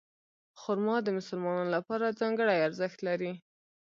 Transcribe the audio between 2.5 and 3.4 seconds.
ارزښت لري.